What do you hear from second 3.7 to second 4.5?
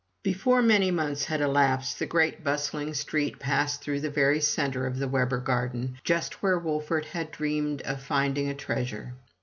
through the very